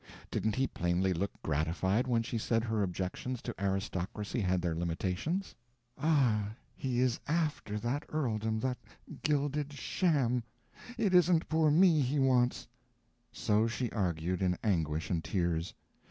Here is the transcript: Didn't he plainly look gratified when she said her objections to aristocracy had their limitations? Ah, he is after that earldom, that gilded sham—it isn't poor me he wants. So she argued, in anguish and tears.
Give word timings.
Didn't 0.31 0.55
he 0.55 0.65
plainly 0.65 1.13
look 1.13 1.29
gratified 1.43 2.07
when 2.07 2.23
she 2.23 2.39
said 2.39 2.63
her 2.63 2.81
objections 2.81 3.39
to 3.43 3.53
aristocracy 3.63 4.39
had 4.41 4.59
their 4.59 4.73
limitations? 4.73 5.53
Ah, 5.95 6.49
he 6.73 6.99
is 7.01 7.19
after 7.27 7.77
that 7.77 8.05
earldom, 8.09 8.59
that 8.61 8.79
gilded 9.21 9.73
sham—it 9.73 10.43
isn't 11.13 11.47
poor 11.49 11.69
me 11.69 11.99
he 12.01 12.17
wants. 12.17 12.67
So 13.31 13.67
she 13.67 13.91
argued, 13.91 14.41
in 14.41 14.57
anguish 14.63 15.11
and 15.11 15.23
tears. 15.23 15.75